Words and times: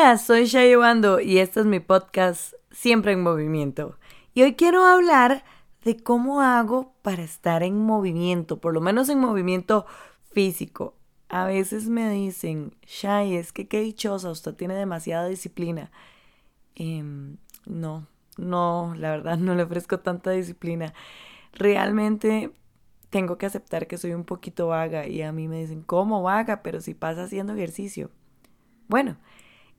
Hola, 0.00 0.16
soy 0.16 0.44
Shai 0.44 0.76
Bando 0.76 1.18
y 1.18 1.38
este 1.38 1.58
es 1.58 1.66
mi 1.66 1.80
podcast 1.80 2.54
Siempre 2.70 3.10
en 3.10 3.20
Movimiento. 3.20 3.98
Y 4.32 4.42
hoy 4.42 4.54
quiero 4.54 4.84
hablar 4.84 5.42
de 5.82 5.96
cómo 5.96 6.40
hago 6.40 6.94
para 7.02 7.24
estar 7.24 7.64
en 7.64 7.80
movimiento, 7.80 8.60
por 8.60 8.74
lo 8.74 8.80
menos 8.80 9.08
en 9.08 9.18
movimiento 9.18 9.86
físico. 10.30 10.94
A 11.28 11.46
veces 11.46 11.88
me 11.88 12.08
dicen, 12.10 12.76
Shai, 12.86 13.34
es 13.34 13.52
que 13.52 13.66
qué 13.66 13.80
dichosa, 13.80 14.30
usted 14.30 14.54
tiene 14.54 14.74
demasiada 14.74 15.26
disciplina. 15.26 15.90
Em, 16.76 17.36
no, 17.66 18.06
no, 18.36 18.94
la 18.96 19.10
verdad 19.10 19.36
no 19.36 19.56
le 19.56 19.64
ofrezco 19.64 19.98
tanta 19.98 20.30
disciplina. 20.30 20.94
Realmente 21.54 22.52
tengo 23.10 23.36
que 23.36 23.46
aceptar 23.46 23.88
que 23.88 23.98
soy 23.98 24.12
un 24.12 24.24
poquito 24.24 24.68
vaga 24.68 25.08
y 25.08 25.22
a 25.22 25.32
mí 25.32 25.48
me 25.48 25.58
dicen, 25.60 25.82
¿cómo 25.82 26.22
vaga? 26.22 26.62
Pero 26.62 26.80
si 26.80 26.94
pasa 26.94 27.24
haciendo 27.24 27.52
ejercicio. 27.54 28.12
Bueno, 28.86 29.18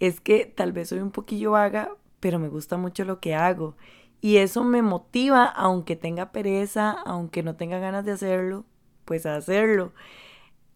es 0.00 0.20
que 0.20 0.46
tal 0.46 0.72
vez 0.72 0.88
soy 0.90 1.00
un 1.00 1.10
poquillo 1.10 1.52
vaga, 1.52 1.90
pero 2.20 2.38
me 2.38 2.48
gusta 2.48 2.76
mucho 2.76 3.04
lo 3.04 3.20
que 3.20 3.34
hago. 3.34 3.76
Y 4.20 4.38
eso 4.38 4.64
me 4.64 4.82
motiva, 4.82 5.44
aunque 5.44 5.96
tenga 5.96 6.32
pereza, 6.32 6.90
aunque 6.90 7.42
no 7.42 7.56
tenga 7.56 7.78
ganas 7.78 8.04
de 8.04 8.12
hacerlo, 8.12 8.64
pues 9.04 9.26
a 9.26 9.36
hacerlo. 9.36 9.92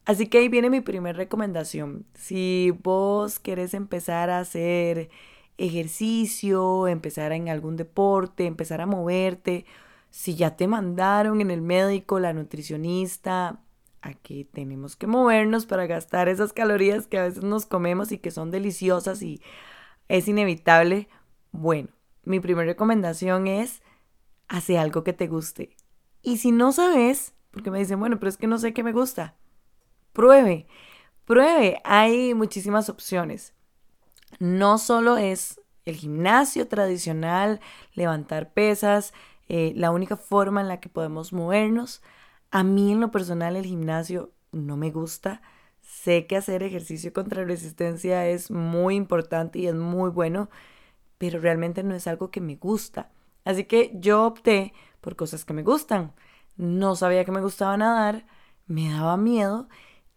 Así 0.04 0.26
que 0.28 0.38
ahí 0.38 0.48
viene 0.48 0.70
mi 0.70 0.80
primera 0.80 1.16
recomendación. 1.16 2.06
Si 2.14 2.72
vos 2.82 3.38
querés 3.38 3.74
empezar 3.74 4.30
a 4.30 4.40
hacer 4.40 5.10
ejercicio, 5.58 6.88
empezar 6.88 7.32
en 7.32 7.48
algún 7.48 7.76
deporte, 7.76 8.46
empezar 8.46 8.80
a 8.80 8.86
moverte, 8.86 9.66
si 10.10 10.34
ya 10.34 10.56
te 10.56 10.66
mandaron 10.66 11.40
en 11.40 11.50
el 11.50 11.62
médico, 11.62 12.18
la 12.18 12.32
nutricionista, 12.32 13.60
aquí 14.02 14.44
tenemos 14.44 14.96
que 14.96 15.06
movernos 15.06 15.66
para 15.66 15.86
gastar 15.86 16.28
esas 16.28 16.52
calorías 16.52 17.06
que 17.06 17.18
a 17.18 17.24
veces 17.24 17.42
nos 17.42 17.66
comemos 17.66 18.12
y 18.12 18.18
que 18.18 18.30
son 18.30 18.50
deliciosas 18.50 19.22
y 19.22 19.42
es 20.08 20.28
inevitable. 20.28 21.08
Bueno, 21.52 21.88
mi 22.24 22.40
primera 22.40 22.66
recomendación 22.66 23.46
es 23.46 23.82
hacer 24.48 24.78
algo 24.78 25.04
que 25.04 25.12
te 25.12 25.26
guste. 25.26 25.76
Y 26.22 26.38
si 26.38 26.52
no 26.52 26.72
sabes, 26.72 27.34
porque 27.50 27.70
me 27.70 27.78
dicen, 27.78 28.00
bueno, 28.00 28.18
pero 28.18 28.28
es 28.28 28.36
que 28.36 28.46
no 28.46 28.58
sé 28.58 28.72
qué 28.72 28.82
me 28.82 28.92
gusta, 28.92 29.36
pruebe, 30.12 30.66
pruebe. 31.24 31.80
Hay 31.84 32.34
muchísimas 32.34 32.88
opciones. 32.88 33.54
No 34.38 34.78
solo 34.78 35.16
es 35.16 35.60
el 35.84 35.96
gimnasio 35.96 36.68
tradicional, 36.68 37.60
levantar 37.94 38.52
pesas, 38.52 39.12
eh, 39.48 39.72
la 39.74 39.90
única 39.90 40.16
forma 40.16 40.60
en 40.60 40.68
la 40.68 40.80
que 40.80 40.88
podemos 40.88 41.32
movernos. 41.32 42.02
A 42.50 42.64
mí 42.64 42.92
en 42.92 43.00
lo 43.00 43.10
personal 43.10 43.56
el 43.56 43.64
gimnasio 43.64 44.32
no 44.52 44.76
me 44.76 44.90
gusta. 44.90 45.42
Sé 45.82 46.26
que 46.26 46.36
hacer 46.36 46.62
ejercicio 46.62 47.12
contra 47.12 47.44
resistencia 47.44 48.26
es 48.26 48.50
muy 48.50 48.96
importante 48.96 49.58
y 49.58 49.66
es 49.66 49.74
muy 49.74 50.10
bueno, 50.10 50.50
pero 51.18 51.40
realmente 51.40 51.82
no 51.82 51.94
es 51.94 52.06
algo 52.06 52.30
que 52.30 52.40
me 52.40 52.56
gusta. 52.56 53.10
Así 53.44 53.64
que 53.64 53.92
yo 53.94 54.24
opté 54.26 54.72
por 55.00 55.16
cosas 55.16 55.44
que 55.44 55.52
me 55.54 55.62
gustan. 55.62 56.12
No 56.56 56.96
sabía 56.96 57.24
que 57.24 57.32
me 57.32 57.40
gustaba 57.40 57.76
nadar, 57.76 58.26
me 58.66 58.90
daba 58.90 59.16
miedo 59.16 59.68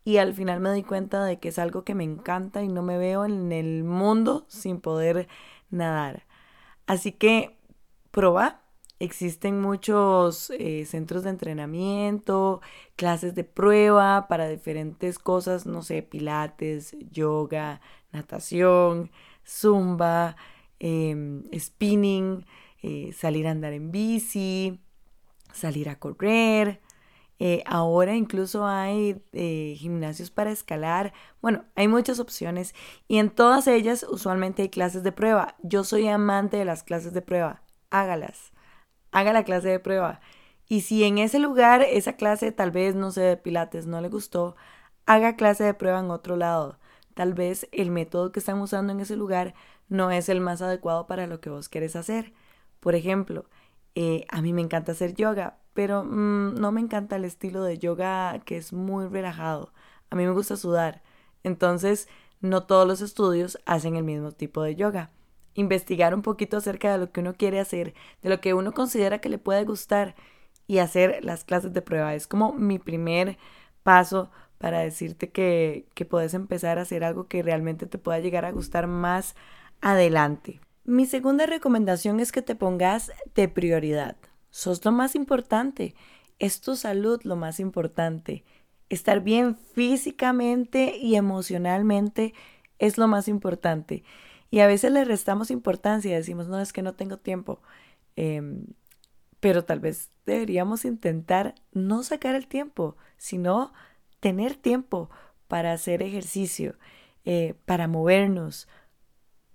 y 0.04 0.18
al 0.18 0.34
final 0.34 0.60
me 0.60 0.74
di 0.74 0.84
cuenta 0.84 1.24
de 1.24 1.40
que 1.40 1.50
es 1.50 1.60
algo 1.60 1.84
que 1.84 1.96
me 1.96 2.04
encanta 2.04 2.64
y 2.64 2.68
no 2.68 2.82
me 2.84 2.98
veo 2.98 3.26
en 3.26 3.52
el 3.52 3.84
mundo 3.84 4.46
sin 4.50 4.82
poder 4.82 5.28
nadar. 5.70 6.26
Así 6.88 7.14
que 7.14 7.58
proba, 8.12 8.63
Existen 9.04 9.60
muchos 9.60 10.50
eh, 10.52 10.86
centros 10.86 11.24
de 11.26 11.32
entrenamiento, 11.32 12.62
clases 12.96 13.36
de 13.36 13.44
prueba 13.44 14.30
para 14.30 14.48
diferentes 14.48 15.20
cosas, 15.20 15.66
no 15.66 15.82
sé, 15.82 16.04
pilates, 16.04 16.96
yoga, 17.12 17.82
natación, 18.14 19.12
zumba, 19.46 20.38
em, 20.80 21.44
spinning, 21.54 22.46
eh, 22.82 23.12
salir 23.12 23.46
a 23.46 23.52
andar 23.52 23.74
en 23.74 23.92
bici, 23.92 24.80
salir 25.52 25.90
a 25.90 26.00
correr. 26.00 26.80
Eh, 27.40 27.62
ahora 27.66 28.16
incluso 28.16 28.66
hay 28.66 29.22
gimnasios 29.78 30.32
para 30.32 30.52
escalar. 30.52 31.12
Bueno, 31.42 31.66
hay 31.76 31.90
muchas 31.90 32.20
opciones 32.22 32.74
y 33.10 33.18
en 33.18 33.32
todas 33.32 33.68
ellas 33.68 34.06
usualmente 34.10 34.62
hay 34.62 34.70
clases 34.70 35.04
de 35.04 35.12
prueba. 35.12 35.58
Yo 35.62 35.84
soy 35.84 36.08
amante 36.08 36.56
de 36.56 36.64
las 36.64 36.84
clases 36.84 37.14
de 37.14 37.22
prueba. 37.22 37.64
Hágalas 37.90 38.54
haga 39.14 39.34
la 39.34 39.44
clase 39.44 39.70
de 39.70 39.80
prueba. 39.80 40.20
Y 40.68 40.82
si 40.82 41.04
en 41.04 41.18
ese 41.18 41.40
lugar 41.40 41.82
esa 41.84 42.14
clase 42.14 42.52
tal 42.52 42.72
vez, 42.72 42.96
no 42.96 43.12
sé, 43.12 43.22
de 43.22 43.38
pilates 43.38 43.86
no 43.86 44.02
le 44.02 44.10
gustó, 44.10 44.56
haga 45.06 45.36
clase 45.36 45.64
de 45.64 45.74
prueba 45.74 46.00
en 46.00 46.12
otro 46.12 46.36
lado. 46.36 46.80
Tal 47.14 47.34
vez 47.34 47.68
el 47.72 47.92
método 47.92 48.32
que 48.32 48.40
están 48.40 48.60
usando 48.60 48.92
en 48.94 49.00
ese 49.00 49.16
lugar 49.16 49.54
no 49.88 50.12
es 50.12 50.30
el 50.30 50.42
más 50.42 50.62
adecuado 50.62 51.08
para 51.08 51.28
lo 51.28 51.40
que 51.42 51.50
vos 51.50 51.70
querés 51.70 51.96
hacer. 51.96 52.34
Por 52.80 52.96
ejemplo, 52.96 53.46
eh, 53.96 54.26
a 54.30 54.42
mí 54.42 54.54
me 54.54 54.62
encanta 54.62 54.94
hacer 54.94 55.14
yoga, 55.16 55.58
pero 55.74 56.04
mm, 56.04 56.56
no 56.56 56.72
me 56.72 56.82
encanta 56.82 57.16
el 57.18 57.26
estilo 57.26 57.64
de 57.64 57.78
yoga 57.80 58.40
que 58.46 58.58
es 58.58 58.74
muy 58.74 59.08
relajado. 59.08 59.74
A 60.10 60.16
mí 60.16 60.26
me 60.26 60.34
gusta 60.34 60.58
sudar. 60.58 61.04
Entonces, 61.44 62.08
no 62.42 62.64
todos 62.64 62.88
los 62.88 63.02
estudios 63.02 63.60
hacen 63.66 63.96
el 63.96 64.04
mismo 64.04 64.32
tipo 64.32 64.64
de 64.64 64.76
yoga 64.76 65.12
investigar 65.56 66.14
un 66.16 66.22
poquito 66.22 66.58
acerca 66.58 66.92
de 66.92 66.98
lo 66.98 67.12
que 67.12 67.22
uno 67.22 67.34
quiere 67.34 67.60
hacer, 67.60 67.94
de 68.22 68.30
lo 68.30 68.42
que 68.42 68.54
uno 68.54 68.74
considera 68.74 69.20
que 69.20 69.30
le 69.30 69.38
puede 69.38 69.64
gustar 69.64 70.16
y 70.68 70.80
hacer 70.80 71.24
las 71.24 71.44
clases 71.44 71.74
de 71.74 71.82
prueba. 71.82 72.16
Es 72.16 72.28
como 72.28 72.54
mi 72.54 72.80
primer 72.80 73.38
paso 73.84 74.32
para 74.58 74.80
decirte 74.80 75.30
que, 75.30 75.88
que 75.94 76.06
puedes 76.06 76.34
empezar 76.34 76.80
a 76.80 76.84
hacer 76.84 77.04
algo 77.04 77.28
que 77.28 77.44
realmente 77.44 77.86
te 77.86 77.98
pueda 77.98 78.20
llegar 78.20 78.46
a 78.46 78.52
gustar 78.52 78.88
más 78.88 79.36
adelante. 79.82 80.62
Mi 80.86 81.06
segunda 81.06 81.46
recomendación 81.46 82.20
es 82.20 82.32
que 82.32 82.42
te 82.42 82.56
pongas 82.56 83.12
de 83.36 83.48
prioridad. 83.48 84.18
Sos 84.50 84.84
lo 84.86 84.92
más 84.92 85.16
importante. 85.16 85.96
Es 86.40 86.62
tu 86.62 86.76
salud 86.76 87.22
lo 87.24 87.36
más 87.36 87.60
importante. 87.60 88.44
Estar 88.90 89.22
bien 89.22 89.56
físicamente 89.56 90.98
y 90.98 91.16
emocionalmente 91.16 92.34
es 92.80 92.98
lo 92.98 93.08
más 93.08 93.28
importante. 93.28 94.04
Y 94.54 94.60
a 94.60 94.68
veces 94.68 94.92
le 94.92 95.04
restamos 95.04 95.50
importancia 95.50 96.16
decimos, 96.16 96.48
no, 96.48 96.60
es 96.60 96.74
que 96.74 96.84
no 96.84 96.94
tengo 96.94 97.18
tiempo. 97.18 97.60
Em, 98.16 98.68
pero 99.40 99.66
tal 99.66 99.80
vez 99.80 100.12
deberíamos 100.28 100.86
intentar 100.86 101.56
no 101.72 102.04
sacar 102.04 102.36
el 102.36 102.46
tiempo, 102.46 102.96
sino 103.18 103.74
tener 104.20 104.54
tiempo 104.54 105.10
para 105.48 105.74
hacer 105.74 106.04
ejercicio, 106.04 106.78
eh, 107.26 107.56
para 107.66 107.88
movernos, 107.88 108.68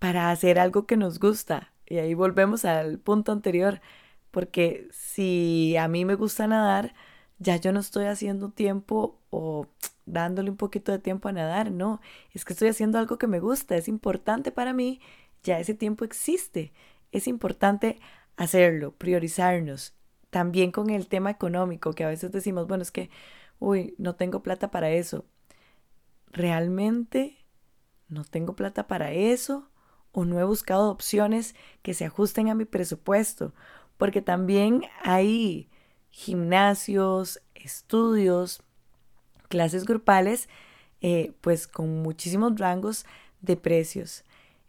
para 0.00 0.32
hacer 0.32 0.58
algo 0.58 0.84
que 0.84 0.96
nos 0.96 1.20
gusta. 1.20 1.72
Y 1.86 1.98
ahí 1.98 2.14
volvemos 2.14 2.64
al 2.64 2.98
punto 2.98 3.30
anterior, 3.30 3.80
porque 4.32 4.88
si 4.90 5.76
a 5.76 5.86
mí 5.86 6.04
me 6.06 6.16
gusta 6.16 6.48
nadar, 6.48 6.92
ya 7.38 7.56
yo 7.56 7.72
no 7.72 7.80
estoy 7.80 8.06
haciendo 8.06 8.50
tiempo 8.50 9.20
o 9.30 9.66
dándole 10.06 10.50
un 10.50 10.56
poquito 10.56 10.92
de 10.92 10.98
tiempo 10.98 11.28
a 11.28 11.32
nadar, 11.32 11.70
no, 11.70 12.00
es 12.32 12.44
que 12.44 12.52
estoy 12.54 12.68
haciendo 12.68 12.98
algo 12.98 13.18
que 13.18 13.26
me 13.26 13.40
gusta, 13.40 13.76
es 13.76 13.88
importante 13.88 14.52
para 14.52 14.72
mí, 14.72 15.00
ya 15.42 15.58
ese 15.60 15.74
tiempo 15.74 16.04
existe, 16.04 16.72
es 17.12 17.26
importante 17.28 18.00
hacerlo, 18.36 18.92
priorizarnos. 18.92 19.94
También 20.30 20.72
con 20.72 20.90
el 20.90 21.08
tema 21.08 21.30
económico, 21.30 21.92
que 21.94 22.04
a 22.04 22.08
veces 22.08 22.32
decimos, 22.32 22.66
bueno, 22.66 22.82
es 22.82 22.90
que, 22.90 23.10
uy, 23.58 23.94
no 23.98 24.14
tengo 24.14 24.42
plata 24.42 24.70
para 24.70 24.90
eso. 24.90 25.24
¿Realmente 26.30 27.38
no 28.08 28.24
tengo 28.24 28.54
plata 28.54 28.86
para 28.86 29.12
eso? 29.12 29.70
¿O 30.12 30.24
no 30.24 30.38
he 30.40 30.44
buscado 30.44 30.90
opciones 30.90 31.54
que 31.82 31.94
se 31.94 32.04
ajusten 32.04 32.48
a 32.48 32.54
mi 32.54 32.64
presupuesto? 32.64 33.54
Porque 33.96 34.22
también 34.22 34.82
hay 35.02 35.70
gimnasios, 36.18 37.40
estudios, 37.54 38.60
clases 39.48 39.84
grupales, 39.84 40.48
eh, 41.00 41.32
pues 41.40 41.68
con 41.68 42.02
muchísimos 42.02 42.58
rangos 42.58 43.06
de 43.40 43.56
precios. 43.56 44.24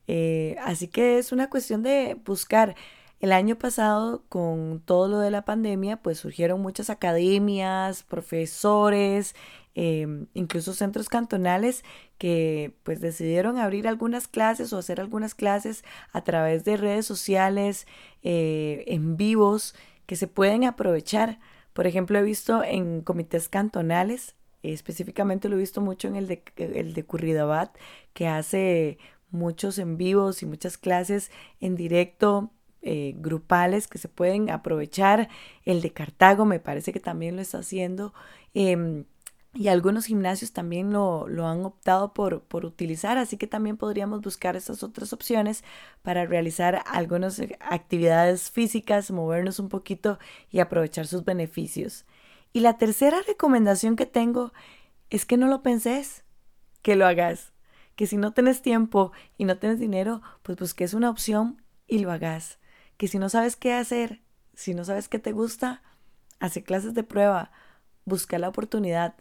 Eh, 0.07 0.55
así 0.63 0.87
que 0.87 1.17
es 1.17 1.31
una 1.31 1.49
cuestión 1.49 1.81
de 1.81 2.15
buscar. 2.23 2.75
El 3.19 3.33
año 3.33 3.57
pasado, 3.57 4.23
con 4.29 4.79
todo 4.85 5.09
lo 5.09 5.19
de 5.19 5.31
la 5.31 5.43
pandemia, 5.43 5.97
pues 5.97 6.19
surgieron 6.19 6.61
muchas 6.61 6.89
academias, 6.89 8.03
profesores, 8.03 9.35
em, 9.75 10.27
incluso 10.33 10.73
centros 10.73 11.09
cantonales 11.09 11.83
que 12.17 12.73
pues 12.83 13.01
decidieron 13.01 13.57
abrir 13.57 13.87
algunas 13.87 14.27
clases 14.27 14.71
o 14.71 14.77
hacer 14.77 15.01
algunas 15.01 15.35
clases 15.35 15.83
a 16.13 16.23
través 16.23 16.63
de 16.63 16.77
redes 16.77 17.05
sociales, 17.05 17.87
eh, 18.23 18.85
en 18.87 19.17
vivos, 19.17 19.75
que 20.09 20.15
se 20.15 20.25
pueden 20.25 20.63
aprovechar. 20.63 21.39
Por 21.71 21.85
ejemplo, 21.85 22.17
he 22.17 22.23
visto 22.23 22.63
en 22.63 23.01
comités 23.01 23.47
cantonales, 23.47 24.35
específicamente 24.63 25.49
lo 25.49 25.55
he 25.55 25.59
visto 25.59 25.81
mucho 25.81 26.07
en 26.07 26.15
el 26.15 26.27
de, 26.27 26.41
el 26.57 26.95
de 26.95 27.05
Curridabat, 27.05 27.77
que 28.13 28.27
hace 28.27 28.97
muchos 29.29 29.77
en 29.77 29.97
vivos 29.97 30.41
y 30.41 30.47
muchas 30.47 30.79
clases 30.79 31.29
en 31.61 31.75
directo 31.75 32.49
eh, 32.81 33.13
grupales 33.17 33.87
que 33.87 33.99
se 33.99 34.09
pueden 34.09 34.49
aprovechar. 34.49 35.29
El 35.63 35.83
de 35.83 35.93
Cartago 35.93 36.43
me 36.43 36.59
parece 36.59 36.91
que 36.91 36.99
también 36.99 37.35
lo 37.35 37.43
está 37.43 37.59
haciendo. 37.59 38.15
Em, 38.55 39.05
y 39.59 39.67
algunos 39.67 40.05
gimnasios 40.05 40.53
también 40.53 40.93
lo, 40.93 41.25
han 41.45 41.65
optado 41.65 42.13
por, 42.13 42.43
por, 42.43 42.63
utilizar, 42.63 43.17
así 43.17 43.35
que 43.35 43.45
también 43.45 43.75
podríamos 43.75 44.21
buscar 44.21 44.55
esas 44.55 44.83
otras 44.83 45.11
opciones 45.11 45.65
para 46.01 46.25
realizar 46.25 46.81
algunas 46.85 47.41
actividades 47.59 48.51
físicas, 48.51 49.11
movernos 49.11 49.59
un 49.59 49.67
poquito 49.67 50.17
y 50.49 50.59
aprovechar 50.59 51.07
sus 51.07 51.25
beneficios. 51.25 52.05
Y 52.53 52.61
la 52.61 52.77
tercera 52.77 53.17
recomendación 53.27 53.97
que 53.97 54.05
tengo 54.05 54.53
es 55.09 55.25
que 55.25 55.35
no 55.35 55.47
lo 55.47 55.61
penses, 55.61 56.23
que 56.81 56.95
lo 56.95 57.05
hagas, 57.05 57.51
que 57.97 58.07
si 58.07 58.15
no 58.15 58.31
tienes 58.31 58.61
tiempo 58.61 59.11
y 59.37 59.43
no 59.43 59.57
tienes 59.57 59.77
dinero, 59.77 60.21
pues 60.41 60.57
busques 60.57 60.93
una 60.93 61.09
opción 61.09 61.61
y 61.85 61.99
lo 61.99 62.13
hagas, 62.13 62.59
que 62.95 63.09
si 63.09 63.19
no 63.19 63.27
sabes 63.27 63.57
qué 63.57 63.73
hacer, 63.73 64.21
si 64.53 64.73
no 64.73 64.85
sabes 64.85 65.09
qué 65.09 65.19
te 65.19 65.33
gusta, 65.33 65.81
hace 66.39 66.63
clases 66.63 66.93
de 66.93 67.03
prueba, 67.03 67.51
busca 68.05 68.39
la 68.39 68.47
oportunidad 68.47 69.15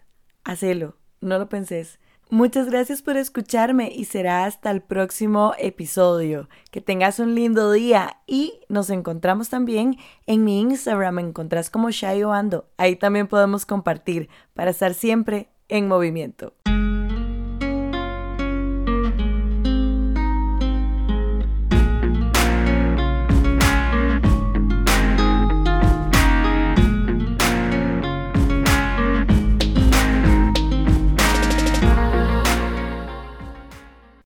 hacelo, 0.49 0.97
no 1.21 1.39
lo 1.39 1.49
penses. 1.49 2.01
Muchas 2.31 2.67
gracias 2.67 3.01
por 3.01 3.17
escucharme 3.17 3.91
y 3.95 4.05
será 4.05 4.45
hasta 4.45 4.71
el 4.71 4.83
próximo 4.83 5.55
episodio. 5.59 6.49
Que 6.71 6.83
tengas 6.83 7.21
un 7.21 7.35
lindo 7.35 7.73
día 7.73 8.19
y 8.27 8.61
nos 8.69 8.91
encontramos 8.91 9.49
también 9.49 9.97
en 10.27 10.45
mi 10.45 10.61
Instagram, 10.61 11.15
me 11.15 11.23
encontrás 11.23 11.71
como 11.71 11.91
Shayo 11.91 12.33
Ando. 12.33 12.67
Ahí 12.77 12.97
también 12.97 13.29
podemos 13.29 13.65
compartir 13.65 14.29
para 14.53 14.73
estar 14.73 14.93
siempre 14.93 15.49
en 15.69 15.89
movimiento. 15.89 16.53